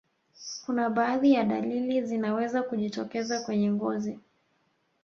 [0.65, 4.19] kuna baadhi ya dalili zinaweza kujitokeza kwenye ngozi